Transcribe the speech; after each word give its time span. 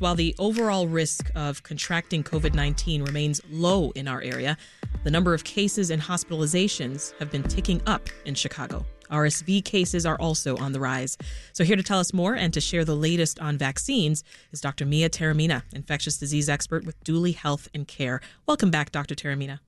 While 0.00 0.14
the 0.14 0.34
overall 0.38 0.88
risk 0.88 1.30
of 1.34 1.62
contracting 1.62 2.24
COVID 2.24 2.54
19 2.54 3.02
remains 3.02 3.42
low 3.50 3.90
in 3.90 4.08
our 4.08 4.22
area, 4.22 4.56
the 5.04 5.10
number 5.10 5.34
of 5.34 5.44
cases 5.44 5.90
and 5.90 6.00
hospitalizations 6.00 7.12
have 7.18 7.30
been 7.30 7.42
ticking 7.42 7.82
up 7.86 8.08
in 8.24 8.34
Chicago. 8.34 8.86
RSV 9.10 9.62
cases 9.62 10.06
are 10.06 10.18
also 10.18 10.56
on 10.56 10.72
the 10.72 10.80
rise. 10.80 11.18
So, 11.52 11.64
here 11.64 11.76
to 11.76 11.82
tell 11.82 11.98
us 11.98 12.14
more 12.14 12.34
and 12.34 12.50
to 12.54 12.62
share 12.62 12.86
the 12.86 12.96
latest 12.96 13.40
on 13.40 13.58
vaccines 13.58 14.24
is 14.52 14.62
Dr. 14.62 14.86
Mia 14.86 15.10
Taormina, 15.10 15.64
infectious 15.74 16.16
disease 16.16 16.48
expert 16.48 16.86
with 16.86 16.98
Duly 17.04 17.32
Health 17.32 17.68
and 17.74 17.86
Care. 17.86 18.22
Welcome 18.46 18.70
back, 18.70 18.92
Dr. 18.92 19.14
Taormina. 19.14 19.58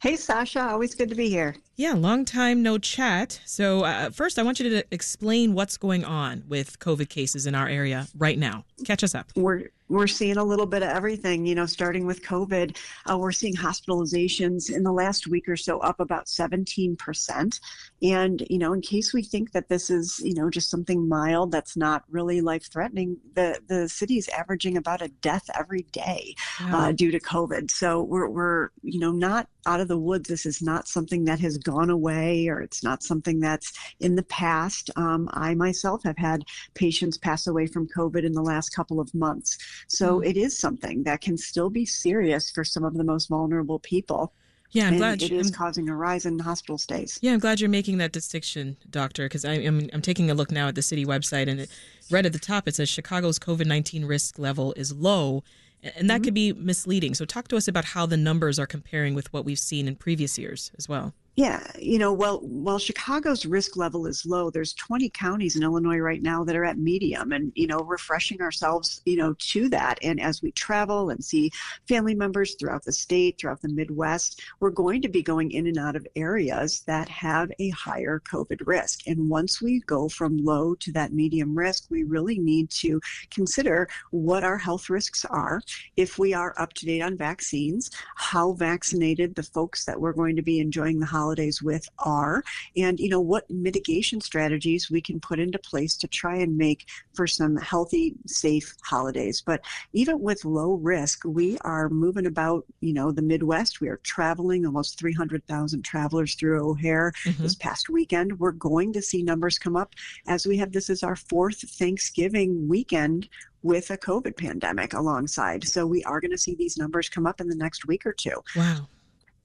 Hey, 0.00 0.14
Sasha. 0.14 0.60
Always 0.60 0.94
good 0.94 1.08
to 1.08 1.16
be 1.16 1.28
here. 1.28 1.56
Yeah, 1.78 1.92
long 1.92 2.24
time 2.24 2.62
no 2.62 2.78
chat. 2.78 3.38
So, 3.44 3.84
uh, 3.84 4.08
first, 4.08 4.38
I 4.38 4.42
want 4.42 4.58
you 4.58 4.70
to 4.70 4.84
explain 4.90 5.52
what's 5.52 5.76
going 5.76 6.06
on 6.06 6.42
with 6.48 6.78
COVID 6.78 7.10
cases 7.10 7.46
in 7.46 7.54
our 7.54 7.68
area 7.68 8.06
right 8.16 8.38
now. 8.38 8.64
Catch 8.86 9.04
us 9.04 9.14
up. 9.14 9.30
We're 9.36 9.68
we're 9.88 10.06
seeing 10.06 10.36
a 10.36 10.44
little 10.44 10.66
bit 10.66 10.82
of 10.82 10.88
everything, 10.88 11.46
you 11.46 11.54
know, 11.54 11.66
starting 11.66 12.06
with 12.06 12.22
COVID. 12.22 12.76
Uh, 13.10 13.18
we're 13.18 13.32
seeing 13.32 13.54
hospitalizations 13.54 14.74
in 14.74 14.82
the 14.82 14.92
last 14.92 15.26
week 15.26 15.48
or 15.48 15.56
so 15.56 15.78
up 15.78 16.00
about 16.00 16.26
17%. 16.26 17.60
And, 18.02 18.46
you 18.50 18.58
know, 18.58 18.72
in 18.72 18.80
case 18.80 19.14
we 19.14 19.22
think 19.22 19.52
that 19.52 19.68
this 19.68 19.88
is, 19.88 20.20
you 20.24 20.34
know, 20.34 20.50
just 20.50 20.70
something 20.70 21.08
mild 21.08 21.52
that's 21.52 21.76
not 21.76 22.02
really 22.10 22.40
life 22.40 22.70
threatening, 22.70 23.16
the, 23.34 23.60
the 23.68 23.88
city 23.88 24.18
is 24.18 24.28
averaging 24.28 24.76
about 24.76 25.02
a 25.02 25.08
death 25.08 25.48
every 25.56 25.86
day 25.92 26.34
wow. 26.60 26.88
uh, 26.88 26.92
due 26.92 27.12
to 27.12 27.20
COVID. 27.20 27.70
So 27.70 28.02
we're, 28.02 28.28
we're, 28.28 28.70
you 28.82 28.98
know, 28.98 29.12
not 29.12 29.48
out 29.66 29.80
of 29.80 29.88
the 29.88 29.98
woods. 29.98 30.28
This 30.28 30.46
is 30.46 30.62
not 30.62 30.88
something 30.88 31.24
that 31.24 31.40
has 31.40 31.58
gone 31.66 31.90
away 31.90 32.46
or 32.46 32.60
it's 32.60 32.84
not 32.84 33.02
something 33.02 33.40
that's 33.40 33.72
in 33.98 34.14
the 34.14 34.22
past. 34.24 34.88
Um, 34.94 35.28
I 35.32 35.54
myself 35.54 36.02
have 36.04 36.16
had 36.16 36.44
patients 36.74 37.18
pass 37.18 37.48
away 37.48 37.66
from 37.66 37.88
COVID 37.88 38.24
in 38.24 38.32
the 38.32 38.42
last 38.42 38.70
couple 38.70 39.00
of 39.00 39.12
months. 39.14 39.58
So 39.88 40.20
mm. 40.20 40.26
it 40.26 40.36
is 40.36 40.56
something 40.56 41.02
that 41.02 41.20
can 41.20 41.36
still 41.36 41.68
be 41.68 41.84
serious 41.84 42.50
for 42.52 42.62
some 42.62 42.84
of 42.84 42.94
the 42.94 43.04
most 43.04 43.28
vulnerable 43.28 43.80
people. 43.80 44.32
Yeah, 44.70 44.84
I'm 44.84 44.94
and 44.94 44.98
glad 44.98 45.22
it 45.22 45.32
is 45.32 45.48
I'm, 45.48 45.52
causing 45.54 45.88
a 45.88 45.96
rise 45.96 46.26
in 46.26 46.38
hospital 46.38 46.78
stays. 46.78 47.18
Yeah, 47.22 47.32
I'm 47.32 47.38
glad 47.38 47.60
you're 47.60 47.70
making 47.70 47.98
that 47.98 48.12
distinction, 48.12 48.76
doctor, 48.90 49.24
because 49.24 49.44
I'm 49.44 49.88
I'm 49.92 50.02
taking 50.02 50.30
a 50.30 50.34
look 50.34 50.50
now 50.50 50.68
at 50.68 50.74
the 50.74 50.82
city 50.82 51.06
website, 51.06 51.48
and 51.48 51.60
it, 51.60 51.70
right 52.10 52.26
at 52.26 52.32
the 52.32 52.38
top 52.38 52.66
it 52.66 52.74
says 52.74 52.88
Chicago's 52.88 53.38
COVID-19 53.38 54.08
risk 54.08 54.38
level 54.38 54.72
is 54.76 54.92
low, 54.92 55.44
and 55.82 56.10
that 56.10 56.16
mm-hmm. 56.16 56.24
could 56.24 56.34
be 56.34 56.52
misleading. 56.52 57.14
So, 57.14 57.24
talk 57.24 57.48
to 57.48 57.56
us 57.56 57.68
about 57.68 57.84
how 57.86 58.06
the 58.06 58.16
numbers 58.16 58.58
are 58.58 58.66
comparing 58.66 59.14
with 59.14 59.32
what 59.32 59.44
we've 59.44 59.58
seen 59.58 59.86
in 59.86 59.96
previous 59.96 60.36
years 60.36 60.72
as 60.76 60.88
well. 60.88 61.14
Yeah, 61.36 61.70
you 61.78 61.98
know, 61.98 62.14
well, 62.14 62.40
while 62.40 62.78
Chicago's 62.78 63.44
risk 63.44 63.76
level 63.76 64.06
is 64.06 64.24
low, 64.24 64.48
there's 64.48 64.72
20 64.72 65.10
counties 65.10 65.54
in 65.54 65.62
Illinois 65.62 65.98
right 65.98 66.22
now 66.22 66.42
that 66.44 66.56
are 66.56 66.64
at 66.64 66.78
medium, 66.78 67.30
and 67.32 67.52
you 67.54 67.66
know, 67.66 67.80
refreshing 67.80 68.40
ourselves, 68.40 69.02
you 69.04 69.18
know, 69.18 69.34
to 69.38 69.68
that. 69.68 69.98
And 70.00 70.18
as 70.18 70.40
we 70.40 70.50
travel 70.52 71.10
and 71.10 71.22
see 71.22 71.50
family 71.86 72.14
members 72.14 72.54
throughout 72.54 72.84
the 72.84 72.92
state, 72.92 73.36
throughout 73.36 73.60
the 73.60 73.68
Midwest, 73.68 74.40
we're 74.60 74.70
going 74.70 75.02
to 75.02 75.10
be 75.10 75.22
going 75.22 75.50
in 75.50 75.66
and 75.66 75.76
out 75.76 75.94
of 75.94 76.06
areas 76.16 76.80
that 76.86 77.06
have 77.10 77.52
a 77.58 77.68
higher 77.68 78.22
COVID 78.32 78.66
risk. 78.66 79.06
And 79.06 79.28
once 79.28 79.60
we 79.60 79.80
go 79.80 80.08
from 80.08 80.38
low 80.38 80.74
to 80.76 80.92
that 80.92 81.12
medium 81.12 81.54
risk, 81.54 81.84
we 81.90 82.04
really 82.04 82.38
need 82.38 82.70
to 82.70 82.98
consider 83.30 83.90
what 84.10 84.42
our 84.42 84.56
health 84.56 84.88
risks 84.88 85.26
are, 85.26 85.60
if 85.98 86.18
we 86.18 86.32
are 86.32 86.54
up 86.56 86.72
to 86.72 86.86
date 86.86 87.02
on 87.02 87.14
vaccines, 87.14 87.90
how 88.14 88.52
vaccinated 88.52 89.34
the 89.34 89.42
folks 89.42 89.84
that 89.84 90.00
we're 90.00 90.14
going 90.14 90.34
to 90.34 90.42
be 90.42 90.60
enjoying 90.60 90.98
the 90.98 91.04
holidays 91.04 91.25
holidays 91.26 91.60
with 91.60 91.88
are, 91.98 92.44
and 92.76 93.00
you 93.00 93.08
know 93.08 93.20
what 93.20 93.50
mitigation 93.50 94.20
strategies 94.20 94.90
we 94.90 95.00
can 95.00 95.18
put 95.18 95.40
into 95.40 95.58
place 95.58 95.96
to 95.96 96.06
try 96.06 96.36
and 96.36 96.56
make 96.56 96.86
for 97.14 97.26
some 97.26 97.56
healthy, 97.56 98.14
safe 98.26 98.72
holidays. 98.84 99.42
But 99.44 99.60
even 99.92 100.20
with 100.20 100.44
low 100.44 100.74
risk, 100.74 101.24
we 101.24 101.58
are 101.62 101.88
moving 101.88 102.26
about, 102.26 102.64
you 102.80 102.92
know, 102.92 103.10
the 103.10 103.22
Midwest. 103.22 103.80
We 103.80 103.88
are 103.88 104.00
traveling 104.04 104.64
almost 104.64 105.00
300,000 105.00 105.82
travelers 105.82 106.36
through 106.36 106.70
O'Hare 106.70 107.12
mm-hmm. 107.24 107.42
this 107.42 107.56
past 107.56 107.88
weekend. 107.88 108.38
We're 108.38 108.52
going 108.52 108.92
to 108.92 109.02
see 109.02 109.24
numbers 109.24 109.58
come 109.58 109.76
up 109.76 109.94
as 110.28 110.46
we 110.46 110.56
have 110.58 110.70
this 110.70 110.88
is 110.90 111.02
our 111.02 111.16
fourth 111.16 111.60
Thanksgiving 111.70 112.68
weekend 112.68 113.28
with 113.62 113.90
a 113.90 113.98
COVID 113.98 114.36
pandemic 114.36 114.92
alongside. 114.92 115.66
So 115.66 115.86
we 115.86 116.04
are 116.04 116.20
going 116.20 116.30
to 116.30 116.38
see 116.38 116.54
these 116.54 116.76
numbers 116.76 117.08
come 117.08 117.26
up 117.26 117.40
in 117.40 117.48
the 117.48 117.56
next 117.56 117.86
week 117.88 118.06
or 118.06 118.12
two. 118.12 118.42
Wow. 118.54 118.86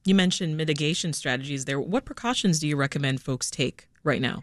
You 0.04 0.16
mentioned 0.16 0.58
mitigation 0.58 1.14
strategies 1.14 1.66
there. 1.66 1.80
What 1.80 2.06
precautions 2.06 2.60
do 2.60 2.68
you 2.68 2.76
recommend 2.76 3.22
folks 3.22 3.52
take 3.52 3.88
right 4.04 4.22
now? 4.22 4.42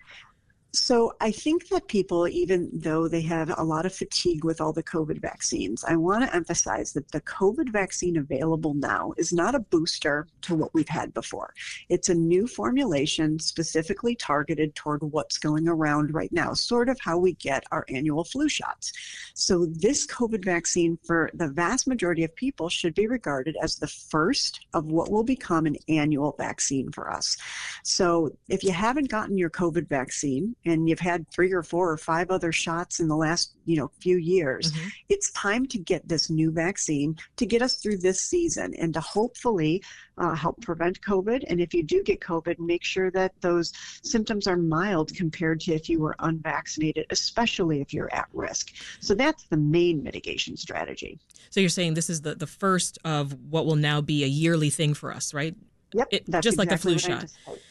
So 0.73 1.15
I 1.21 1.31
think 1.31 1.69
that 1.69 1.89
people, 1.89 2.29
even 2.29 2.69
though 2.73 3.09
they 3.09 3.23
have 3.23 3.53
a 3.56 3.65
lot 3.65 3.87
of 3.87 3.95
fatigue 3.95 4.45
with 4.45 4.61
all 4.61 4.75
the 4.75 4.83
COVID 4.83 5.19
vaccines, 5.19 5.83
I 5.83 5.97
want 5.97 6.25
to 6.25 6.37
emphasize 6.37 6.93
that 6.93 7.11
the 7.11 7.23
COVID 7.23 7.71
vaccine 7.71 8.19
available 8.19 8.75
now 8.75 9.15
is 9.17 9.33
not 9.33 9.55
a 9.55 9.61
booster 9.61 10.27
to 10.43 10.55
what 10.55 10.75
we've 10.75 10.89
had 10.89 11.15
before. 11.15 11.55
It's 11.89 12.11
a 12.11 12.15
new 12.15 12.47
formulation 12.47 13.39
specifically 13.39 14.15
targeted 14.15 14.75
toward 14.75 15.03
what's 15.03 15.39
going 15.39 15.69
around 15.69 16.12
right 16.12 16.33
now, 16.33 16.53
sort 16.53 16.91
of 16.91 16.99
how 17.01 17.17
we 17.17 17.33
get 17.34 17.65
our 17.73 17.87
annual 17.89 18.25
flu 18.25 18.47
shots. 18.47 18.93
So 19.33 19.65
this 19.65 20.07
COVID 20.07 20.45
vaccine 20.45 20.99
for 21.03 21.31
the 21.33 21.49
vast 21.49 21.87
majority 21.87 22.25
of 22.25 22.37
people 22.37 22.69
should 22.69 22.95
be 22.95 23.07
regarded 23.07 23.57
as 23.62 23.77
the 23.77 23.87
first 23.87 24.67
of 24.75 24.84
what 24.84 25.11
will 25.11 25.25
become 25.25 25.65
an 25.65 25.77
annual 25.89 26.34
vaccine 26.37 26.93
for 26.93 27.11
us. 27.11 27.39
So 27.84 28.37
if 28.51 28.62
you 28.62 28.73
haven't 28.73 29.09
gotten 29.09 29.39
your 29.39 29.51
COVID 29.51 29.89
vaccine, 29.89 30.55
and 30.65 30.89
you've 30.89 30.99
had 30.99 31.29
three 31.31 31.53
or 31.53 31.63
four 31.63 31.91
or 31.91 31.97
five 31.97 32.31
other 32.31 32.53
shots 32.53 33.01
in 33.01 33.09
the 33.09 33.17
last 33.17 33.55
you 33.65 33.77
know 33.77 33.91
few 34.01 34.17
years 34.17 34.73
mm-hmm. 34.73 34.89
it's 35.09 35.31
time 35.33 35.67
to 35.67 35.79
get 35.79 36.07
this 36.09 36.31
new 36.31 36.51
vaccine 36.51 37.17
to 37.37 37.47
get 37.47 37.63
us 37.63 37.77
through 37.77 37.99
this 37.99 38.23
season 38.23 38.75
and 38.79 38.95
to 38.95 39.01
hopefully 39.01 39.83
uh, 40.19 40.35
help 40.35 40.61
prevent 40.61 41.01
covid. 41.01 41.45
And 41.49 41.61
if 41.61 41.73
you 41.73 41.83
do 41.83 42.03
get 42.03 42.21
covid 42.21 42.59
make 42.59 42.85
sure 42.85 43.11
that 43.13 43.33
those 43.41 43.73
symptoms 44.03 44.47
are 44.47 44.57
mild 44.57 45.15
compared 45.15 45.61
to 45.61 45.75
if 45.75 45.89
you 45.89 46.01
were 46.01 46.17
unvaccinated 46.19 47.07
especially 47.11 47.81
if 47.81 47.93
you're 47.93 48.13
at 48.13 48.29
risk. 48.33 48.75
So 49.01 49.15
that's 49.15 49.45
the 49.45 49.57
main 49.57 50.03
mitigation 50.03 50.57
strategy. 50.57 51.19
So 51.51 51.61
you're 51.61 51.69
saying 51.69 51.95
this 51.95 52.11
is 52.11 52.23
the, 52.23 52.35
the 52.35 52.47
first 52.47 52.99
of 53.05 53.37
what 53.49 53.67
will 53.67 53.77
now 53.77 54.01
be 54.01 54.25
a 54.25 54.27
yearly 54.27 54.71
thing 54.71 54.95
for 54.95 55.13
us 55.13 55.33
right 55.33 55.55
Yep, 55.94 56.09
it, 56.10 56.25
just 56.26 56.37
exactly 56.37 56.56
like 56.59 56.69
the 56.69 56.76
flu 56.76 56.99
shot. 56.99 57.26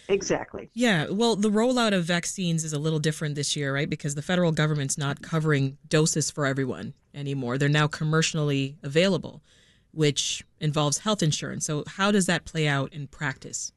Exactly. 0.08 0.70
Yeah. 0.74 1.08
Well, 1.10 1.36
the 1.36 1.50
rollout 1.50 1.94
of 1.94 2.04
vaccines 2.04 2.64
is 2.64 2.74
a 2.74 2.80
little 2.80 3.00
different 3.00 3.36
this 3.36 3.56
year, 3.56 3.74
right? 3.74 3.90
Because 3.90 4.16
the 4.16 4.22
federal 4.22 4.52
government's 4.52 4.98
not 4.98 5.22
covering 5.22 5.78
doses 5.88 6.32
for 6.32 6.46
everyone 6.46 6.94
anymore. 7.14 7.58
They're 7.58 7.70
now 7.70 7.88
commercially 7.88 8.78
available, 8.82 9.44
which 9.92 10.44
involves 10.60 11.00
health 11.00 11.22
insurance. 11.22 11.66
So, 11.66 11.84
how 11.86 12.12
does 12.12 12.26
that 12.26 12.46
play 12.46 12.68
out 12.68 12.92
in 12.92 13.08
practice? 13.08 13.72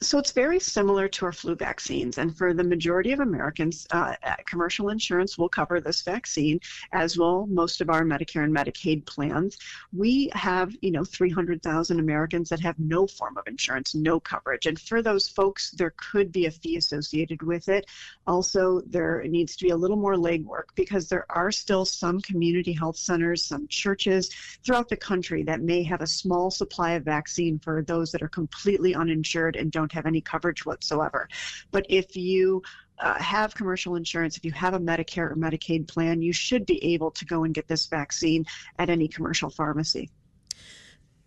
So 0.00 0.16
it's 0.18 0.30
very 0.30 0.60
similar 0.60 1.08
to 1.08 1.24
our 1.24 1.32
flu 1.32 1.56
vaccines, 1.56 2.18
and 2.18 2.36
for 2.36 2.54
the 2.54 2.62
majority 2.62 3.10
of 3.10 3.18
Americans, 3.18 3.84
uh, 3.90 4.14
uh, 4.22 4.36
commercial 4.46 4.90
insurance 4.90 5.36
will 5.36 5.48
cover 5.48 5.80
this 5.80 6.02
vaccine, 6.02 6.60
as 6.92 7.18
will 7.18 7.48
most 7.48 7.80
of 7.80 7.90
our 7.90 8.02
Medicare 8.02 8.44
and 8.44 8.54
Medicaid 8.54 9.04
plans. 9.06 9.58
We 9.92 10.30
have, 10.34 10.72
you 10.82 10.92
know, 10.92 11.02
300,000 11.02 11.98
Americans 11.98 12.48
that 12.50 12.60
have 12.60 12.78
no 12.78 13.08
form 13.08 13.36
of 13.38 13.48
insurance, 13.48 13.92
no 13.96 14.20
coverage, 14.20 14.66
and 14.66 14.80
for 14.80 15.02
those 15.02 15.26
folks, 15.26 15.72
there 15.72 15.94
could 15.96 16.30
be 16.30 16.46
a 16.46 16.52
fee 16.52 16.76
associated 16.76 17.42
with 17.42 17.68
it. 17.68 17.86
Also, 18.24 18.80
there 18.86 19.24
needs 19.24 19.56
to 19.56 19.64
be 19.64 19.70
a 19.70 19.76
little 19.76 19.96
more 19.96 20.14
legwork 20.14 20.68
because 20.76 21.08
there 21.08 21.26
are 21.30 21.50
still 21.50 21.84
some 21.84 22.20
community 22.20 22.72
health 22.72 22.96
centers, 22.96 23.44
some 23.44 23.66
churches 23.66 24.30
throughout 24.64 24.88
the 24.88 24.96
country 24.96 25.42
that 25.42 25.60
may 25.60 25.82
have 25.82 26.02
a 26.02 26.06
small 26.06 26.52
supply 26.52 26.92
of 26.92 27.02
vaccine 27.02 27.58
for 27.58 27.82
those 27.82 28.12
that 28.12 28.22
are 28.22 28.28
completely 28.28 28.94
uninsured 28.94 29.56
and 29.56 29.72
don't 29.72 29.87
don't 29.88 29.96
have 29.96 30.06
any 30.06 30.20
coverage 30.20 30.66
whatsoever. 30.66 31.28
But 31.70 31.86
if 31.88 32.16
you 32.16 32.62
uh, 32.98 33.20
have 33.22 33.54
commercial 33.54 33.96
insurance, 33.96 34.36
if 34.36 34.44
you 34.44 34.52
have 34.52 34.74
a 34.74 34.78
Medicare 34.78 35.30
or 35.30 35.36
Medicaid 35.36 35.88
plan, 35.88 36.20
you 36.20 36.32
should 36.32 36.66
be 36.66 36.82
able 36.94 37.10
to 37.12 37.24
go 37.24 37.44
and 37.44 37.54
get 37.54 37.68
this 37.68 37.86
vaccine 37.86 38.44
at 38.78 38.90
any 38.90 39.08
commercial 39.08 39.50
pharmacy. 39.50 40.10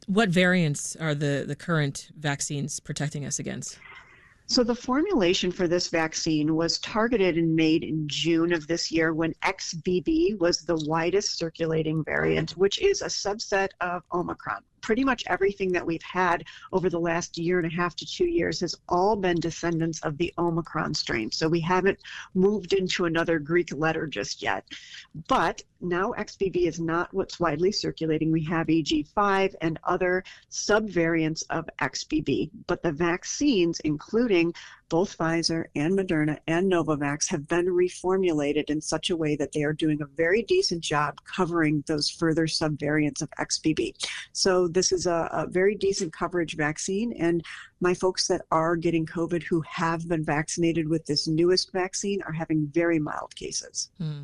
What 0.07 0.29
variants 0.29 0.95
are 0.95 1.15
the, 1.15 1.45
the 1.47 1.55
current 1.55 2.09
vaccines 2.17 2.79
protecting 2.79 3.25
us 3.25 3.39
against? 3.39 3.79
So 4.47 4.65
the 4.65 4.75
formulation 4.75 5.49
for 5.49 5.67
this 5.67 5.87
vaccine 5.87 6.55
was 6.55 6.79
targeted 6.79 7.37
and 7.37 7.55
made 7.55 7.85
in 7.85 8.05
June 8.09 8.51
of 8.51 8.67
this 8.67 8.91
year 8.91 9.13
when 9.13 9.33
XBB 9.43 10.39
was 10.39 10.63
the 10.63 10.75
widest 10.87 11.37
circulating 11.37 12.03
variant, 12.03 12.51
which 12.57 12.81
is 12.81 13.01
a 13.01 13.05
subset 13.05 13.69
of 13.79 14.03
Omicron 14.11 14.61
pretty 14.81 15.03
much 15.03 15.23
everything 15.27 15.71
that 15.71 15.85
we've 15.85 16.01
had 16.03 16.43
over 16.71 16.89
the 16.89 16.99
last 16.99 17.37
year 17.37 17.59
and 17.59 17.71
a 17.71 17.75
half 17.75 17.95
to 17.95 18.05
two 18.05 18.25
years 18.25 18.59
has 18.59 18.75
all 18.89 19.15
been 19.15 19.39
descendants 19.39 19.99
of 20.01 20.17
the 20.17 20.33
Omicron 20.37 20.93
strain. 20.93 21.31
So 21.31 21.47
we 21.47 21.59
haven't 21.59 21.99
moved 22.33 22.73
into 22.73 23.05
another 23.05 23.39
Greek 23.39 23.73
letter 23.73 24.07
just 24.07 24.41
yet. 24.41 24.65
But 25.27 25.61
now 25.79 26.13
XBB 26.17 26.67
is 26.67 26.79
not 26.79 27.13
what's 27.13 27.39
widely 27.39 27.71
circulating. 27.71 28.31
We 28.31 28.43
have 28.45 28.67
EG5 28.67 29.55
and 29.61 29.79
other 29.83 30.23
subvariants 30.49 31.43
of 31.49 31.69
XBB. 31.79 32.49
But 32.67 32.83
the 32.83 32.91
vaccines, 32.91 33.79
including 33.81 34.53
both 34.91 35.17
Pfizer 35.17 35.63
and 35.73 35.97
Moderna 35.97 36.37
and 36.47 36.69
Novavax 36.69 37.29
have 37.29 37.47
been 37.47 37.67
reformulated 37.67 38.69
in 38.69 38.81
such 38.81 39.09
a 39.09 39.15
way 39.15 39.37
that 39.37 39.53
they 39.53 39.63
are 39.63 39.71
doing 39.71 40.01
a 40.01 40.05
very 40.05 40.43
decent 40.43 40.81
job 40.83 41.15
covering 41.23 41.81
those 41.87 42.09
further 42.09 42.45
subvariants 42.45 43.21
of 43.21 43.29
XBB. 43.39 43.95
So 44.33 44.67
this 44.67 44.91
is 44.91 45.07
a, 45.07 45.29
a 45.31 45.47
very 45.47 45.75
decent 45.75 46.11
coverage 46.11 46.57
vaccine. 46.57 47.13
And 47.13 47.41
my 47.79 47.93
folks 47.93 48.27
that 48.27 48.41
are 48.51 48.75
getting 48.75 49.05
COVID 49.05 49.43
who 49.43 49.61
have 49.61 50.09
been 50.09 50.25
vaccinated 50.25 50.89
with 50.89 51.05
this 51.05 51.25
newest 51.25 51.71
vaccine 51.71 52.21
are 52.23 52.33
having 52.33 52.67
very 52.67 52.99
mild 52.99 53.33
cases. 53.33 53.91
Hmm. 53.97 54.23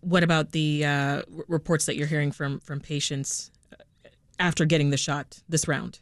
What 0.00 0.24
about 0.24 0.52
the 0.52 0.86
uh, 0.86 1.22
reports 1.48 1.84
that 1.84 1.96
you're 1.96 2.06
hearing 2.06 2.32
from 2.32 2.60
from 2.60 2.80
patients 2.80 3.50
uh, 3.72 4.08
after 4.38 4.64
getting 4.64 4.88
the 4.88 4.96
shot 4.96 5.42
this 5.50 5.68
round? 5.68 6.00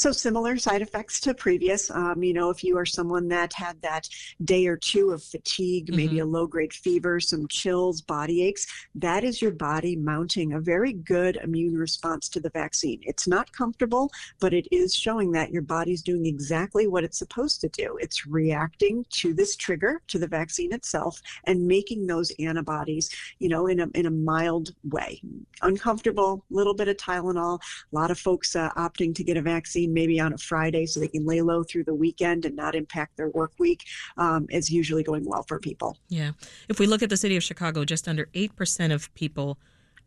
So 0.00 0.12
similar 0.12 0.56
side 0.56 0.80
effects 0.80 1.20
to 1.20 1.34
previous. 1.34 1.90
Um, 1.90 2.22
you 2.22 2.32
know, 2.32 2.48
if 2.48 2.64
you 2.64 2.78
are 2.78 2.86
someone 2.86 3.28
that 3.28 3.52
had 3.52 3.82
that 3.82 4.08
day 4.42 4.66
or 4.66 4.78
two 4.78 5.10
of 5.10 5.22
fatigue, 5.22 5.88
mm-hmm. 5.88 5.96
maybe 5.96 6.18
a 6.20 6.24
low 6.24 6.46
grade 6.46 6.72
fever, 6.72 7.20
some 7.20 7.46
chills, 7.48 8.00
body 8.00 8.42
aches, 8.42 8.66
that 8.94 9.24
is 9.24 9.42
your 9.42 9.50
body 9.50 9.96
mounting 9.96 10.54
a 10.54 10.58
very 10.58 10.94
good 10.94 11.36
immune 11.44 11.76
response 11.76 12.30
to 12.30 12.40
the 12.40 12.48
vaccine. 12.48 13.00
It's 13.02 13.28
not 13.28 13.52
comfortable, 13.52 14.10
but 14.38 14.54
it 14.54 14.66
is 14.72 14.94
showing 14.94 15.32
that 15.32 15.50
your 15.50 15.60
body's 15.60 16.00
doing 16.00 16.24
exactly 16.24 16.86
what 16.86 17.04
it's 17.04 17.18
supposed 17.18 17.60
to 17.60 17.68
do. 17.68 17.98
It's 18.00 18.26
reacting 18.26 19.04
to 19.10 19.34
this 19.34 19.54
trigger, 19.54 20.00
to 20.06 20.18
the 20.18 20.26
vaccine 20.26 20.72
itself, 20.72 21.20
and 21.44 21.68
making 21.68 22.06
those 22.06 22.32
antibodies, 22.38 23.10
you 23.38 23.50
know, 23.50 23.66
in 23.66 23.80
a 23.80 23.88
in 23.94 24.06
a 24.06 24.10
mild 24.10 24.70
way. 24.82 25.20
Uncomfortable, 25.60 26.42
little 26.48 26.72
bit 26.72 26.88
of 26.88 26.96
Tylenol. 26.96 27.60
A 27.92 27.94
lot 27.94 28.10
of 28.10 28.18
folks 28.18 28.56
uh, 28.56 28.70
opting 28.78 29.14
to 29.16 29.22
get 29.22 29.36
a 29.36 29.42
vaccine 29.42 29.89
maybe 29.92 30.20
on 30.20 30.32
a 30.32 30.38
Friday 30.38 30.86
so 30.86 31.00
they 31.00 31.08
can 31.08 31.26
lay 31.26 31.40
low 31.42 31.62
through 31.62 31.84
the 31.84 31.94
weekend 31.94 32.44
and 32.44 32.56
not 32.56 32.74
impact 32.74 33.16
their 33.16 33.28
work 33.28 33.52
week 33.58 33.84
um, 34.16 34.46
is 34.50 34.70
usually 34.70 35.02
going 35.02 35.24
well 35.24 35.42
for 35.42 35.58
people. 35.58 35.96
Yeah. 36.08 36.32
If 36.68 36.78
we 36.78 36.86
look 36.86 37.02
at 37.02 37.10
the 37.10 37.16
city 37.16 37.36
of 37.36 37.42
Chicago, 37.42 37.84
just 37.84 38.08
under 38.08 38.26
8% 38.34 38.92
of 38.92 39.12
people 39.14 39.58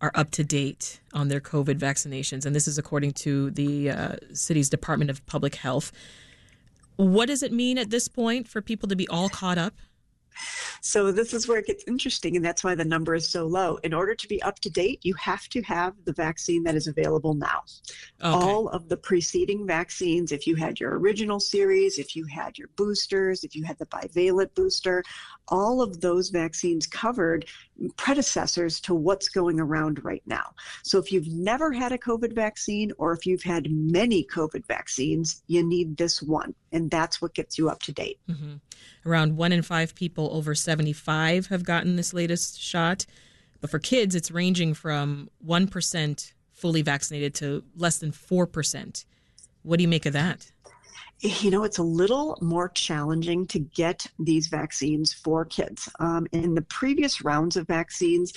are 0.01 0.11
up 0.15 0.31
to 0.31 0.43
date 0.43 0.99
on 1.13 1.29
their 1.29 1.39
COVID 1.39 1.79
vaccinations. 1.79 2.45
And 2.45 2.55
this 2.55 2.67
is 2.67 2.77
according 2.77 3.13
to 3.13 3.51
the 3.51 3.89
uh, 3.89 4.15
city's 4.33 4.69
Department 4.69 5.09
of 5.09 5.25
Public 5.25 5.55
Health. 5.55 5.91
What 6.97 7.27
does 7.27 7.41
it 7.41 7.53
mean 7.53 7.77
at 7.77 7.89
this 7.89 8.07
point 8.07 8.47
for 8.47 8.61
people 8.61 8.89
to 8.89 8.95
be 8.95 9.07
all 9.07 9.29
caught 9.29 9.57
up? 9.57 9.75
So 10.85 11.13
this 11.13 11.33
is 11.33 11.47
where 11.47 11.59
it 11.59 11.65
gets 11.65 11.85
interesting, 11.87 12.35
and 12.35 12.43
that's 12.43 12.61
why 12.61 12.75
the 12.75 12.83
number 12.83 13.15
is 13.15 13.29
so 13.29 13.45
low. 13.45 13.77
In 13.83 13.93
order 13.93 14.13
to 14.13 14.27
be 14.27 14.43
up 14.43 14.59
to 14.59 14.69
date, 14.69 14.99
you 15.01 15.13
have 15.13 15.47
to 15.49 15.61
have 15.61 15.93
the 16.03 16.11
vaccine 16.11 16.61
that 16.63 16.75
is 16.75 16.87
available 16.87 17.33
now. 17.33 17.61
Okay. 18.21 18.29
All 18.29 18.67
of 18.67 18.89
the 18.89 18.97
preceding 18.97 19.65
vaccines, 19.65 20.33
if 20.33 20.45
you 20.45 20.57
had 20.57 20.81
your 20.81 20.99
original 20.99 21.39
series, 21.39 21.99
if 21.99 22.17
you 22.17 22.25
had 22.25 22.57
your 22.57 22.67
boosters, 22.75 23.45
if 23.45 23.55
you 23.55 23.63
had 23.63 23.77
the 23.77 23.85
bivalent 23.85 24.53
booster, 24.55 25.05
all 25.47 25.81
of 25.81 26.01
those 26.01 26.29
vaccines 26.29 26.85
covered 26.85 27.45
predecessors 27.95 28.81
to 28.81 28.93
what's 28.93 29.29
going 29.29 29.61
around 29.61 30.03
right 30.03 30.23
now. 30.25 30.51
So 30.83 30.99
if 30.99 31.13
you've 31.13 31.29
never 31.29 31.71
had 31.71 31.93
a 31.93 31.97
COVID 31.97 32.35
vaccine 32.35 32.91
or 32.97 33.13
if 33.13 33.25
you've 33.25 33.43
had 33.43 33.71
many 33.71 34.25
COVID 34.25 34.67
vaccines, 34.67 35.43
you 35.47 35.65
need 35.65 35.95
this 35.95 36.21
one. 36.21 36.53
And 36.73 36.91
that's 36.91 37.21
what 37.21 37.33
gets 37.33 37.57
you 37.57 37.69
up 37.69 37.81
to 37.83 37.93
date. 37.93 38.19
Mm-hmm. 38.29 38.55
Around 39.05 39.37
one 39.37 39.53
in 39.53 39.61
five 39.61 39.95
people 39.95 40.29
over 40.33 40.53
75 40.55 41.47
have 41.47 41.63
gotten 41.63 41.95
this 41.95 42.13
latest 42.13 42.59
shot. 42.59 43.05
But 43.61 43.69
for 43.69 43.79
kids, 43.79 44.15
it's 44.15 44.31
ranging 44.31 44.73
from 44.73 45.29
1% 45.47 46.33
fully 46.51 46.81
vaccinated 46.81 47.33
to 47.35 47.63
less 47.77 47.99
than 47.99 48.11
4%. 48.11 49.05
What 49.61 49.77
do 49.77 49.83
you 49.83 49.87
make 49.87 50.05
of 50.05 50.13
that? 50.13 50.51
you 51.23 51.49
know, 51.49 51.63
it's 51.63 51.77
a 51.77 51.83
little 51.83 52.37
more 52.41 52.67
challenging 52.69 53.47
to 53.47 53.59
get 53.59 54.05
these 54.19 54.47
vaccines 54.47 55.13
for 55.13 55.45
kids. 55.45 55.89
Um, 55.99 56.27
in 56.33 56.53
the 56.53 56.63
previous 56.63 57.23
rounds 57.23 57.55
of 57.55 57.65
vaccines, 57.65 58.33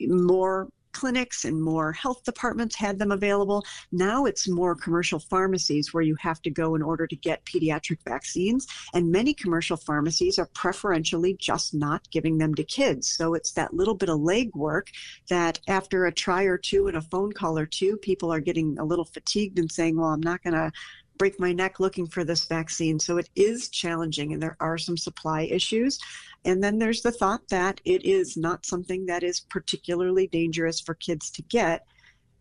more 0.00 0.68
clinics 0.94 1.44
and 1.44 1.60
more 1.60 1.92
health 1.92 2.24
departments 2.24 2.76
had 2.76 2.98
them 2.98 3.12
available. 3.12 3.64
Now 3.92 4.24
it's 4.24 4.48
more 4.48 4.74
commercial 4.74 5.18
pharmacies 5.18 5.92
where 5.92 6.02
you 6.02 6.16
have 6.20 6.40
to 6.42 6.50
go 6.50 6.74
in 6.74 6.82
order 6.82 7.06
to 7.06 7.16
get 7.16 7.44
pediatric 7.44 7.98
vaccines. 8.06 8.66
And 8.94 9.10
many 9.10 9.34
commercial 9.34 9.76
pharmacies 9.76 10.38
are 10.38 10.48
preferentially 10.54 11.34
just 11.38 11.74
not 11.74 12.08
giving 12.10 12.38
them 12.38 12.54
to 12.54 12.64
kids. 12.64 13.12
So 13.12 13.34
it's 13.34 13.52
that 13.52 13.74
little 13.74 13.94
bit 13.94 14.08
of 14.08 14.20
legwork 14.20 14.88
that 15.28 15.60
after 15.68 16.06
a 16.06 16.12
try 16.12 16.44
or 16.44 16.56
two 16.56 16.86
and 16.86 16.96
a 16.96 17.02
phone 17.02 17.32
call 17.32 17.58
or 17.58 17.66
two, 17.66 17.96
people 17.98 18.32
are 18.32 18.40
getting 18.40 18.78
a 18.78 18.84
little 18.84 19.04
fatigued 19.04 19.58
and 19.58 19.70
saying, 19.70 19.96
well, 19.96 20.08
I'm 20.08 20.22
not 20.22 20.42
going 20.42 20.54
to 20.54 20.72
break 21.18 21.38
my 21.38 21.52
neck 21.52 21.80
looking 21.80 22.06
for 22.06 22.24
this 22.24 22.44
vaccine. 22.44 22.98
So 22.98 23.18
it 23.18 23.30
is 23.36 23.68
challenging 23.68 24.32
and 24.32 24.42
there 24.42 24.56
are 24.60 24.78
some 24.78 24.96
supply 24.96 25.42
issues. 25.42 25.98
And 26.44 26.62
then 26.62 26.78
there's 26.78 27.02
the 27.02 27.12
thought 27.12 27.48
that 27.48 27.80
it 27.84 28.04
is 28.04 28.36
not 28.36 28.66
something 28.66 29.06
that 29.06 29.22
is 29.22 29.40
particularly 29.40 30.26
dangerous 30.26 30.80
for 30.80 30.94
kids 30.94 31.30
to 31.32 31.42
get 31.42 31.86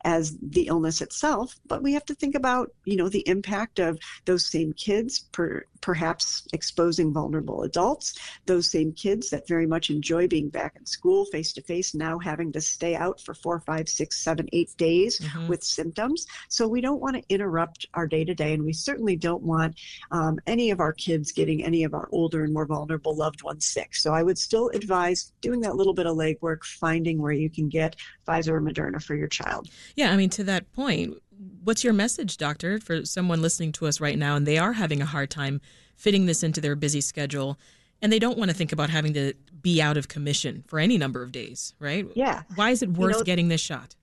as 0.04 0.38
the 0.42 0.68
illness 0.68 1.02
itself, 1.02 1.56
but 1.68 1.82
we 1.82 1.94
have 1.94 2.06
to 2.06 2.16
think 2.16 2.36
about, 2.36 2.72
you 2.86 2.98
know, 2.98 3.10
the 3.10 3.28
impact 3.28 3.80
of 3.80 3.98
those 4.26 4.46
same 4.46 4.74
kids 4.74 5.20
per, 5.32 5.64
perhaps 5.82 6.48
exposing 6.54 7.14
vulnerable 7.14 7.64
adults, 7.64 8.18
those 8.46 8.70
same 8.70 8.92
kids 8.94 9.30
that 9.30 9.48
very 9.48 9.68
much 9.68 9.90
enjoy 9.90 10.28
being 10.28 10.50
back 10.50 10.76
in 10.78 10.86
school 10.86 11.26
face 11.26 11.52
to 11.54 11.62
face, 11.62 11.94
now 11.94 12.18
having 12.18 12.52
to 12.52 12.62
stay 12.62 12.96
out 12.96 13.20
for 13.20 13.34
four, 13.34 13.60
five, 13.60 13.88
six, 13.90 14.18
seven, 14.20 14.48
eight 14.54 14.76
days 14.78 15.20
mm-hmm. 15.20 15.48
with 15.48 15.64
symptoms. 15.64 16.26
So 16.48 16.68
we 16.68 16.82
don't 16.82 17.02
want 17.02 17.16
to 17.18 17.24
interrupt 17.30 17.86
our 17.94 18.08
day 18.08 18.24
to 18.24 18.34
day, 18.34 18.54
and 18.54 18.64
we 18.64 18.74
certainly 18.74 19.16
don't 19.16 19.44
want 19.44 19.80
um, 20.12 20.40
any 20.48 20.72
of 20.72 20.80
our 20.80 20.94
kids 20.94 21.32
getting 21.32 21.64
any 21.64 21.84
of 21.84 21.94
our 21.94 22.08
older 22.12 22.44
and 22.44 22.54
more 22.54 22.66
vulnerable 22.66 23.16
loved 23.16 23.44
ones 23.44 23.66
sick. 23.66 23.96
So 23.96 24.14
I 24.14 24.24
would 24.24 24.38
still 24.38 24.70
advise 24.70 25.32
doing 25.42 25.62
that 25.62 25.76
little 25.76 25.94
bit 25.94 26.08
of 26.08 26.16
legwork, 26.16 26.64
finding 26.64 27.22
where 27.22 27.34
you 27.34 27.50
can 27.50 27.70
get 27.70 27.96
Pfizer 28.28 28.50
or 28.50 28.62
Moderna 28.62 29.04
for 29.04 29.16
your 29.16 29.28
child. 29.28 29.70
Yeah, 29.95 30.12
I 30.12 30.18
mean, 30.18 30.30
to 30.31 30.44
that 30.45 30.72
point, 30.74 31.22
what's 31.63 31.84
your 31.84 31.94
message, 31.94 32.38
doctor, 32.38 32.80
for 32.80 33.06
someone 33.06 33.42
listening 33.42 33.72
to 33.74 33.88
us 33.88 34.00
right 34.00 34.18
now 34.18 34.36
and 34.36 34.45
they 34.45 34.57
are 34.57 34.74
having 34.74 35.01
a 35.01 35.06
hard 35.06 35.30
time 35.30 35.62
fitting 35.95 36.25
this 36.25 36.44
into 36.44 36.62
their 36.62 36.75
busy 36.75 37.01
schedule 37.01 37.57
and 38.01 38.12
they 38.12 38.19
don't 38.19 38.38
want 38.38 38.51
to 38.51 38.57
think 38.57 38.72
about 38.72 38.90
having 38.90 39.13
to 39.13 39.34
be 39.62 39.81
out 39.81 39.95
of 39.95 40.10
commission 40.10 40.63
for 40.68 40.78
any 40.78 40.98
number 40.98 41.24
of 41.24 41.31
days, 41.31 41.74
right? 41.80 42.06
Yeah. 42.16 42.44
Why 42.56 42.72
is 42.72 42.84
it 42.84 42.90
worth 42.90 43.13
you 43.13 43.19
know, 43.19 43.24
getting 43.24 43.48
this 43.48 43.62
shot? 43.62 43.95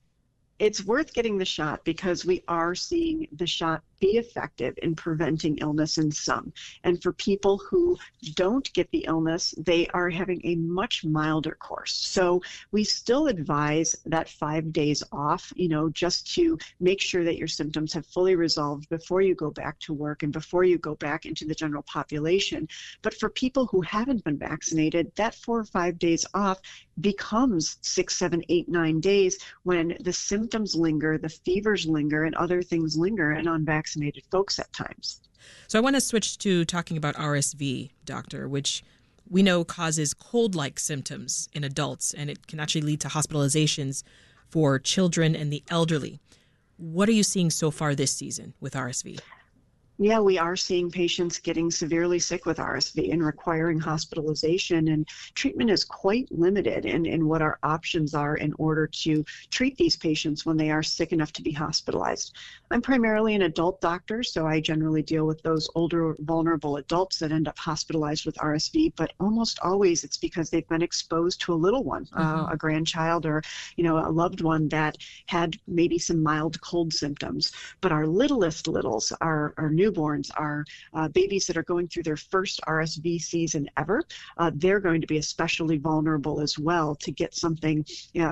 It's 0.57 0.83
worth 0.83 1.13
getting 1.13 1.37
the 1.37 1.45
shot 1.45 1.83
because 1.85 2.25
we 2.25 2.43
are 2.47 2.73
seeing 2.73 3.27
the 3.31 3.45
shot 3.45 3.83
be 4.01 4.17
effective 4.17 4.77
in 4.81 4.95
preventing 4.95 5.59
illness 5.59 5.97
in 5.97 6.11
some. 6.11 6.51
And 6.83 7.01
for 7.01 7.13
people 7.13 7.57
who 7.69 7.97
don't 8.33 8.71
get 8.73 8.91
the 8.91 9.05
illness, 9.07 9.53
they 9.57 9.87
are 9.93 10.09
having 10.09 10.41
a 10.43 10.55
much 10.55 11.05
milder 11.05 11.55
course. 11.55 11.93
So 11.93 12.41
we 12.71 12.83
still 12.83 13.27
advise 13.27 13.95
that 14.05 14.27
five 14.27 14.73
days 14.73 15.03
off, 15.13 15.53
you 15.55 15.69
know, 15.69 15.87
just 15.89 16.33
to 16.35 16.57
make 16.79 16.99
sure 16.99 17.23
that 17.23 17.37
your 17.37 17.47
symptoms 17.47 17.93
have 17.93 18.05
fully 18.07 18.35
resolved 18.35 18.89
before 18.89 19.21
you 19.21 19.35
go 19.35 19.51
back 19.51 19.79
to 19.79 19.93
work 19.93 20.23
and 20.23 20.33
before 20.33 20.63
you 20.63 20.77
go 20.79 20.95
back 20.95 21.25
into 21.25 21.45
the 21.45 21.55
general 21.55 21.83
population. 21.83 22.67
But 23.03 23.13
for 23.13 23.29
people 23.29 23.67
who 23.67 23.81
haven't 23.81 24.23
been 24.23 24.37
vaccinated, 24.37 25.11
that 25.15 25.35
four 25.35 25.59
or 25.59 25.65
five 25.65 25.99
days 25.99 26.25
off 26.33 26.59
becomes 26.99 27.77
six, 27.81 28.17
seven, 28.17 28.43
eight, 28.49 28.67
nine 28.67 28.99
days 28.99 29.37
when 29.63 29.95
the 30.01 30.13
symptoms 30.13 30.75
linger, 30.75 31.17
the 31.17 31.29
fevers 31.29 31.85
linger, 31.85 32.25
and 32.25 32.35
other 32.35 32.61
things 32.61 32.97
linger. 32.97 33.31
And 33.31 33.47
on 33.47 33.63
vaccinated 33.91 34.23
folks 34.31 34.59
at 34.59 34.71
times. 34.73 35.21
So 35.67 35.77
I 35.77 35.81
want 35.81 35.95
to 35.95 36.01
switch 36.01 36.37
to 36.39 36.65
talking 36.65 36.97
about 36.97 37.15
RSV, 37.15 37.91
doctor, 38.05 38.47
which 38.47 38.83
we 39.29 39.43
know 39.43 39.63
causes 39.63 40.13
cold 40.13 40.55
like 40.55 40.79
symptoms 40.79 41.49
in 41.53 41.63
adults 41.63 42.13
and 42.13 42.29
it 42.29 42.47
can 42.47 42.59
actually 42.59 42.81
lead 42.81 43.01
to 43.01 43.07
hospitalizations 43.07 44.03
for 44.49 44.79
children 44.79 45.35
and 45.35 45.51
the 45.51 45.63
elderly. 45.69 46.19
What 46.77 47.09
are 47.09 47.13
you 47.13 47.23
seeing 47.23 47.49
so 47.49 47.71
far 47.71 47.95
this 47.95 48.11
season 48.11 48.53
with 48.59 48.73
RSV? 48.73 49.19
Yeah, 49.97 50.19
we 50.19 50.39
are 50.39 50.55
seeing 50.55 50.89
patients 50.89 51.37
getting 51.37 51.69
severely 51.69 52.17
sick 52.17 52.47
with 52.47 52.57
RSV 52.57 53.13
and 53.13 53.23
requiring 53.23 53.79
hospitalization, 53.79 54.87
and 54.87 55.07
treatment 55.35 55.69
is 55.69 55.83
quite 55.83 56.27
limited 56.31 56.85
in, 56.85 57.05
in 57.05 57.27
what 57.27 57.43
our 57.43 57.59
options 57.61 58.15
are 58.15 58.35
in 58.37 58.51
order 58.57 58.87
to 58.87 59.23
treat 59.51 59.77
these 59.77 59.95
patients 59.95 60.43
when 60.43 60.57
they 60.57 60.71
are 60.71 60.81
sick 60.81 61.11
enough 61.11 61.31
to 61.33 61.43
be 61.43 61.51
hospitalized. 61.51 62.35
I'm 62.71 62.81
primarily 62.81 63.35
an 63.35 63.43
adult 63.43 63.79
doctor, 63.79 64.23
so 64.23 64.47
I 64.47 64.59
generally 64.59 65.03
deal 65.03 65.27
with 65.27 65.43
those 65.43 65.69
older, 65.75 66.15
vulnerable 66.21 66.77
adults 66.77 67.19
that 67.19 67.31
end 67.31 67.47
up 67.47 67.59
hospitalized 67.59 68.25
with 68.25 68.35
RSV, 68.37 68.93
but 68.95 69.13
almost 69.19 69.59
always 69.59 70.03
it's 70.03 70.17
because 70.17 70.49
they've 70.49 70.67
been 70.67 70.81
exposed 70.81 71.41
to 71.41 71.53
a 71.53 71.55
little 71.55 71.83
one, 71.83 72.07
uh, 72.13 72.19
mm-hmm. 72.19 72.45
uh, 72.45 72.53
a 72.53 72.57
grandchild, 72.57 73.27
or 73.27 73.43
you 73.75 73.83
know, 73.83 73.99
a 73.99 74.09
loved 74.09 74.41
one 74.41 74.67
that 74.69 74.97
had 75.27 75.57
maybe 75.67 75.99
some 75.99 76.23
mild 76.23 76.59
cold 76.61 76.91
symptoms. 76.91 77.51
But 77.81 77.91
our 77.91 78.07
littlest 78.07 78.67
littles, 78.67 79.13
our, 79.21 79.53
our 79.57 79.69
new 79.69 79.90
newborns, 79.91 80.29
our 80.35 80.65
uh, 80.93 81.07
babies 81.09 81.47
that 81.47 81.57
are 81.57 81.63
going 81.63 81.87
through 81.87 82.03
their 82.03 82.17
first 82.17 82.61
RSV 82.67 83.21
season 83.21 83.69
ever, 83.77 84.03
uh, 84.37 84.51
they're 84.55 84.79
going 84.79 85.01
to 85.01 85.07
be 85.07 85.17
especially 85.17 85.77
vulnerable 85.77 86.39
as 86.41 86.57
well 86.57 86.95
to 86.95 87.11
get 87.11 87.33
something 87.33 87.85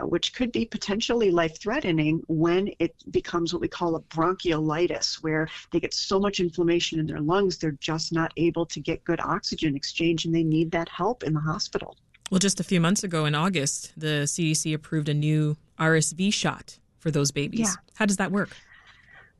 which 0.04 0.34
could 0.34 0.51
be 0.51 0.66
potentially 0.66 1.32
life 1.32 1.60
threatening 1.60 2.22
when 2.28 2.70
it 2.80 2.96
becomes 3.12 3.54
what 3.54 3.62
we 3.62 3.68
call 3.68 3.96
a 3.96 4.01
bronchiolitis, 4.01 5.22
where 5.24 5.48
they 5.72 5.80
get 5.80 5.94
so 5.94 6.20
much 6.20 6.39
inflammation 6.39 7.00
in 7.00 7.06
their 7.06 7.20
lungs, 7.20 7.58
they're 7.58 7.72
just 7.80 8.13
not 8.13 8.32
able 8.38 8.66
to 8.66 8.80
get 8.80 9.04
good 9.04 9.20
oxygen 9.22 9.75
exchange 9.75 10.25
and 10.25 10.34
they 10.34 10.44
need 10.44 10.72
that 10.72 10.89
help 10.89 11.24
in 11.24 11.34
the 11.34 11.39
hospital. 11.39 11.96
Well, 12.30 12.39
just 12.39 12.60
a 12.60 12.63
few 12.63 12.80
months 12.80 13.04
ago 13.04 13.25
in 13.25 13.34
August, 13.34 13.94
the 13.98 14.24
CDC 14.25 14.74
approved 14.74 15.10
a 15.10 15.13
new 15.13 15.58
RSV 15.80 16.32
shot 16.34 16.78
for 17.00 17.12
those 17.12 17.32
babies. 17.32 17.62
Yeah. 17.62 17.74
How 17.96 18.06
does 18.06 18.18
that 18.18 18.32
work? 18.32 18.50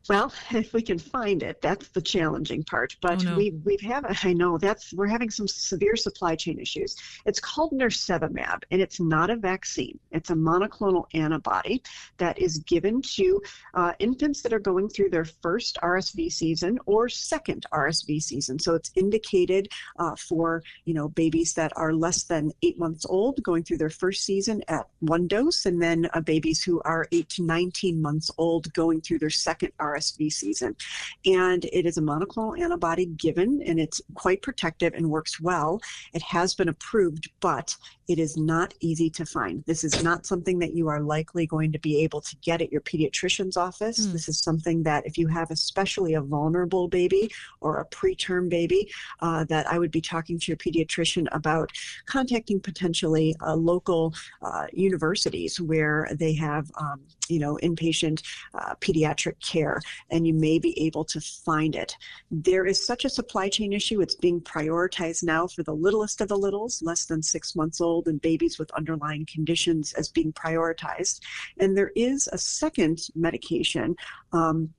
Well, 0.08 0.32
if 0.52 0.74
we 0.74 0.82
can 0.82 1.00
find 1.00 1.44
it, 1.44 1.62
that's 1.62 1.90
the 1.90 2.02
challenging 2.02 2.64
part. 2.64 2.96
But 3.02 3.26
oh, 3.26 3.32
no. 3.32 3.38
we 3.38 3.52
we've 3.66 3.82
have 3.82 4.06
I 4.24 4.34
know 4.34 4.58
that's 4.58 4.94
we're 4.94 5.08
having 5.08 5.30
some 5.30 5.48
severe 5.48 5.96
supply 5.96 6.36
chain 6.36 6.60
issues. 6.60 6.96
It's 7.26 7.40
called 7.40 7.72
nirsevimab, 7.74 8.64
and 8.72 8.82
it's 8.82 9.00
not 9.00 9.30
a 9.30 9.36
vaccine. 9.36 10.00
It's 10.12 10.30
a 10.30 10.36
monoclonal 10.36 11.06
antibody 11.14 11.84
that 12.18 12.40
is 12.40 12.60
given 12.60 13.02
to 13.02 13.42
uh, 13.74 13.94
infants 14.00 14.42
that 14.44 14.54
are 14.54 14.60
going 14.60 14.90
through 14.90 15.10
their 15.10 15.26
first 15.26 15.78
RSV 15.84 16.32
season 16.32 16.80
or 16.86 17.10
second 17.10 17.66
RSV 17.74 18.22
season. 18.22 18.60
So 18.60 18.76
it's 18.76 18.92
indicated 18.96 19.70
uh, 19.98 20.16
for 20.16 20.64
you 20.86 20.94
know 20.94 21.10
babies 21.10 21.54
that 21.54 21.74
are 21.76 21.94
less 21.94 22.24
than 22.24 22.52
eight 22.64 22.80
months 22.80 23.06
old 23.06 23.42
going 23.44 23.64
through 23.64 23.78
their 23.78 23.90
first 23.90 24.24
season 24.24 24.64
at 24.68 24.88
one 25.00 25.28
dose, 25.28 25.66
and 25.66 25.82
then 25.82 26.10
uh, 26.14 26.22
babies 26.22 26.64
who 26.64 26.82
are 26.86 27.08
eight 27.12 27.30
to 27.30 27.44
19 27.44 28.02
months 28.02 28.32
old 28.38 28.72
going 28.74 29.02
through 29.02 29.20
their 29.20 29.30
second 29.30 29.72
RSV 29.80 29.89
RSV 29.90 30.32
season. 30.32 30.76
And 31.26 31.66
it 31.66 31.86
is 31.86 31.98
a 31.98 32.02
monoclonal 32.02 32.60
antibody 32.60 33.08
given, 33.08 33.62
and 33.66 33.80
it's 33.80 34.02
quite 34.16 34.42
protective 34.42 34.94
and 34.94 35.10
works 35.10 35.40
well. 35.40 35.82
It 36.14 36.22
has 36.24 36.56
been 36.56 36.70
approved, 36.70 37.30
but 37.40 37.76
it 38.08 38.18
is 38.18 38.38
not 38.38 38.74
easy 38.80 39.10
to 39.12 39.26
find. 39.26 39.64
This 39.66 39.84
is 39.84 40.04
not 40.04 40.26
something 40.26 40.58
that 40.60 40.74
you 40.74 40.88
are 40.88 41.00
likely 41.00 41.46
going 41.46 41.72
to 41.72 41.80
be 41.80 42.04
able 42.04 42.22
to 42.22 42.36
get 42.38 42.62
at 42.62 42.72
your 42.72 42.82
pediatrician's 42.82 43.56
office. 43.56 44.08
Mm. 44.08 44.14
This 44.14 44.28
is 44.28 44.40
something 44.40 44.82
that 44.84 45.06
if 45.06 45.18
you 45.18 45.28
have 45.28 45.52
especially 45.52 46.16
a 46.16 46.22
vulnerable 46.22 46.88
baby 46.88 47.30
or 47.62 47.80
a 47.80 47.86
preterm 47.86 48.50
baby, 48.50 48.92
uh, 49.22 49.44
that 49.46 49.68
I 49.68 49.78
would 49.78 49.92
be 49.92 50.02
talking 50.02 50.40
to 50.40 50.52
your 50.52 50.58
pediatrician 50.58 51.28
about 51.32 51.72
contacting 52.06 52.60
potentially 52.60 53.36
uh, 53.46 53.56
local 53.56 54.14
uh, 54.42 54.66
universities 54.74 55.62
where 55.62 56.08
they 56.14 56.34
have, 56.34 56.72
um, 56.80 57.02
you 57.30 57.40
know, 57.40 57.58
inpatient 57.64 58.22
uh, 58.54 58.76
pediatric 58.82 59.40
care, 59.40 59.80
and 60.10 60.28
you 60.28 60.34
may 60.34 60.60
be 60.60 60.80
able 60.82 61.06
to 61.06 61.22
find 61.22 61.76
it. 61.76 61.96
There 62.32 62.66
is 62.66 62.86
such 62.86 63.06
a 63.06 63.10
supply 63.10 63.50
chain 63.50 63.72
issue. 63.72 64.02
It's 64.02 64.16
being 64.16 64.42
prioritized 64.42 65.24
now 65.24 65.48
for 65.48 65.64
the 65.64 65.74
littlest 65.74 66.22
of 66.22 66.28
the 66.28 66.38
littles, 66.38 66.82
less 66.82 67.06
than 67.06 67.22
six 67.22 67.56
months 67.56 67.80
old 67.80 68.08
and 68.08 68.20
babies 68.22 68.60
with 68.60 68.72
underlying 68.72 69.26
conditions 69.32 69.94
as 69.94 70.10
being 70.10 70.34
prioritized. 70.34 71.22
And 71.60 71.78
there 71.78 71.92
is 71.96 72.28
a 72.32 72.38
second 72.38 73.10
medication. 73.16 73.96
Um, 74.34 74.74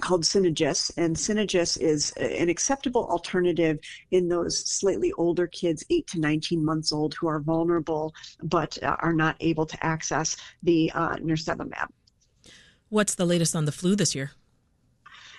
called 0.00 0.24
Synagis, 0.24 0.90
and 0.96 1.18
Synagis 1.18 1.76
is 1.76 2.10
an 2.12 2.48
acceptable 2.48 3.06
alternative 3.08 3.78
in 4.10 4.28
those 4.28 4.58
slightly 4.58 5.12
older 5.12 5.46
kids, 5.46 5.84
8 5.90 6.06
to 6.08 6.20
19 6.20 6.64
months 6.64 6.92
old, 6.92 7.14
who 7.14 7.28
are 7.28 7.40
vulnerable 7.40 8.14
but 8.42 8.82
uh, 8.82 8.96
are 9.00 9.12
not 9.12 9.36
able 9.40 9.66
to 9.66 9.84
access 9.84 10.36
the 10.62 10.90
uh, 10.94 11.16
nirsevimab. 11.16 11.88
What's 12.88 13.14
the 13.14 13.24
latest 13.24 13.56
on 13.56 13.64
the 13.64 13.72
flu 13.72 13.96
this 13.96 14.14
year? 14.14 14.32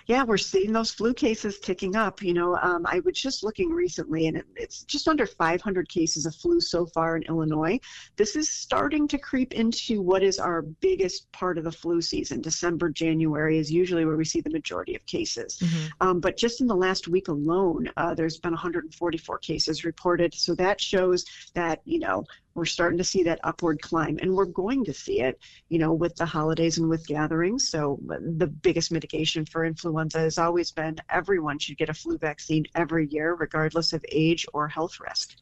Yeah, 0.06 0.22
we're 0.24 0.36
seeing 0.36 0.72
those 0.72 0.90
flu 0.90 1.14
cases 1.14 1.58
ticking 1.58 1.96
up. 1.96 2.22
You 2.22 2.34
know, 2.34 2.56
um, 2.56 2.84
I 2.86 3.00
was 3.00 3.18
just 3.20 3.42
looking 3.42 3.70
recently, 3.70 4.26
and 4.26 4.36
it, 4.36 4.46
it's 4.56 4.84
just 4.84 5.08
under 5.08 5.26
500 5.26 5.88
cases 5.88 6.26
of 6.26 6.34
flu 6.34 6.60
so 6.60 6.86
far 6.86 7.16
in 7.16 7.22
Illinois. 7.22 7.80
This 8.16 8.36
is 8.36 8.50
starting 8.50 9.08
to 9.08 9.18
creep 9.18 9.54
into 9.54 10.02
what 10.02 10.22
is 10.22 10.38
our 10.38 10.62
biggest 10.62 11.30
part 11.32 11.56
of 11.56 11.64
the 11.64 11.72
flu 11.72 12.02
season. 12.02 12.42
December, 12.42 12.90
January 12.90 13.58
is 13.58 13.72
usually 13.72 14.04
where 14.04 14.16
we 14.16 14.24
see 14.24 14.40
the 14.40 14.50
majority 14.50 14.94
of 14.94 15.04
cases. 15.06 15.58
Mm-hmm. 15.58 15.86
Um, 16.00 16.20
but 16.20 16.36
just 16.36 16.60
in 16.60 16.66
the 16.66 16.76
last 16.76 17.08
week 17.08 17.28
alone, 17.28 17.90
uh, 17.96 18.14
there's 18.14 18.38
been 18.38 18.52
144 18.52 19.38
cases 19.38 19.84
reported. 19.84 20.34
So 20.34 20.54
that 20.56 20.80
shows 20.80 21.24
that, 21.54 21.80
you 21.84 21.98
know, 21.98 22.24
we're 22.54 22.64
starting 22.64 22.98
to 22.98 23.04
see 23.04 23.22
that 23.22 23.40
upward 23.44 23.80
climb 23.82 24.18
and 24.20 24.34
we're 24.34 24.44
going 24.44 24.84
to 24.84 24.94
see 24.94 25.20
it 25.20 25.38
you 25.68 25.78
know 25.78 25.92
with 25.92 26.14
the 26.16 26.26
holidays 26.26 26.78
and 26.78 26.88
with 26.88 27.06
gatherings 27.06 27.68
so 27.68 27.98
the 28.36 28.46
biggest 28.46 28.92
mitigation 28.92 29.44
for 29.44 29.64
influenza 29.64 30.18
has 30.18 30.38
always 30.38 30.70
been 30.70 30.96
everyone 31.10 31.58
should 31.58 31.76
get 31.76 31.88
a 31.88 31.94
flu 31.94 32.16
vaccine 32.18 32.64
every 32.74 33.06
year 33.10 33.34
regardless 33.34 33.92
of 33.92 34.04
age 34.10 34.46
or 34.52 34.68
health 34.68 34.98
risk 35.00 35.36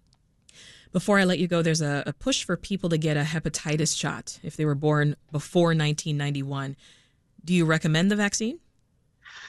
before 0.93 1.19
I 1.19 1.25
let 1.25 1.39
you 1.39 1.49
go, 1.49 1.63
there's 1.63 1.81
a, 1.81 2.03
a 2.07 2.13
push 2.13 2.45
for 2.45 2.55
people 2.55 2.91
to 2.91 2.99
get 2.99 3.17
a 3.17 3.23
hepatitis 3.23 3.99
shot 3.99 4.39
if 4.43 4.57
they 4.57 4.67
were 4.67 4.75
born 4.75 5.17
before 5.31 5.69
1991. 5.69 6.77
Do 7.43 7.55
you 7.55 7.65
recommend 7.65 8.11
the 8.11 8.17
vaccine? 8.17 8.61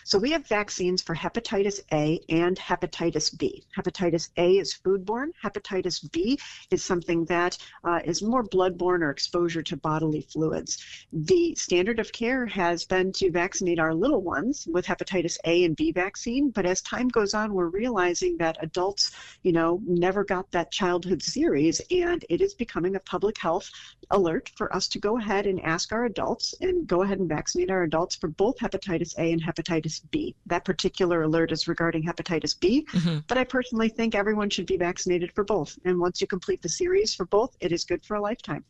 So 0.06 0.20
we 0.20 0.32
have 0.32 0.46
vaccines 0.48 1.02
for 1.02 1.16
hepatitis 1.16 1.80
A 1.94 2.20
and 2.28 2.58
hepatitis 2.58 3.38
B. 3.38 3.64
Hepatitis 3.78 4.30
A 4.36 4.58
is 4.58 4.74
foodborne. 4.74 5.30
Hepatitis 5.42 6.12
B 6.12 6.38
is 6.72 6.84
something 6.84 7.24
that 7.26 7.58
uh, 7.86 8.02
is 8.04 8.22
more 8.22 8.44
bloodborne 8.44 9.02
or 9.02 9.10
exposure 9.10 9.64
to 9.64 9.78
bodily 9.78 10.22
fluids. 10.22 10.84
The 11.14 11.56
standard 11.56 12.00
of 12.00 12.12
care 12.12 12.46
has 12.48 12.84
been 12.84 13.14
to 13.14 13.32
vaccinate 13.32 13.80
our 13.80 13.94
little 13.94 14.22
ones 14.22 14.68
with 14.70 14.86
hepatitis 14.86 15.38
A 15.46 15.64
and 15.64 15.76
B 15.76 15.94
vaccine, 15.94 16.50
but 16.50 16.66
as 16.66 16.82
time 16.82 17.08
goes 17.08 17.34
on, 17.34 17.54
we're 17.54 17.68
realizing 17.68 18.36
that 18.38 18.58
adults, 18.62 19.12
you 19.42 19.54
know, 19.54 19.82
never 19.86 20.26
got 20.26 20.52
that 20.52 20.72
childhood 20.72 21.24
series, 21.24 21.80
and 21.92 22.26
it 22.30 22.42
is 22.42 22.54
becoming 22.54 22.98
a 22.98 23.00
public 23.00 23.38
health 23.38 23.72
alert 24.12 24.52
for 24.58 24.74
us 24.76 24.90
to 24.90 25.00
go 25.00 25.18
ahead 25.18 25.48
and 25.48 25.62
ask 25.62 25.94
our 25.94 26.06
adults 26.06 26.54
and 26.60 26.88
go 26.88 27.04
ahead 27.04 27.20
and 27.20 27.30
vaccinate 27.30 27.72
our 27.72 27.84
adults 27.84 28.18
for 28.18 28.28
both 28.28 28.58
hepatitis 28.58 29.18
A 29.18 29.32
and 29.32 29.42
hepatitis 29.42 29.93
hepatitis 29.94 30.12
B. 30.12 30.36
That 30.46 30.66
particular 30.66 31.24
alert 31.24 31.52
is 31.52 31.68
regarding 31.68 32.04
hepatitis 32.04 32.60
B, 32.60 32.86
mm-hmm. 32.92 33.20
but 33.28 33.38
I 33.38 33.44
personally 33.44 33.90
think 33.90 34.16
everyone 34.16 34.50
should 34.50 34.66
be 34.66 34.78
vaccinated 34.78 35.32
for 35.34 35.44
both. 35.44 35.78
And 35.86 36.00
once 36.00 36.22
you 36.22 36.28
complete 36.28 36.62
the 36.62 36.70
series 36.70 37.14
for 37.14 37.26
both, 37.26 37.56
it 37.60 37.72
is 37.72 37.84
good 37.84 38.06
for 38.06 38.16
a 38.16 38.22
lifetime. 38.22 38.64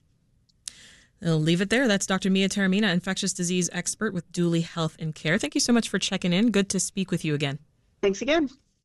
I'll 1.25 1.39
leave 1.39 1.61
it 1.61 1.69
there. 1.69 1.87
That's 1.87 2.05
Dr. 2.05 2.29
Mia 2.29 2.49
Taormina, 2.49 2.91
infectious 2.91 3.31
disease 3.31 3.69
expert 3.71 4.13
with 4.13 4.29
Duly 4.33 4.61
Health 4.61 4.97
and 4.99 5.15
Care. 5.15 5.37
Thank 5.37 5.55
you 5.55 5.61
so 5.61 5.71
much 5.71 5.87
for 5.87 5.97
checking 5.97 6.33
in. 6.33 6.51
Good 6.51 6.69
to 6.69 6.79
speak 6.79 7.11
with 7.11 7.23
you 7.23 7.33
again. 7.33 7.59
Thanks 8.01 8.21
again. 8.21 8.49